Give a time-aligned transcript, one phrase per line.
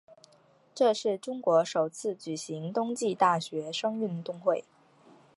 [0.73, 4.65] 这是中国首次举行冬季大学生运动会。